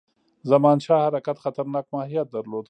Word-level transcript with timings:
زمانشاه 0.51 1.05
حرکت 1.07 1.37
خطرناک 1.37 1.85
ماهیت 1.93 2.27
درلود. 2.29 2.59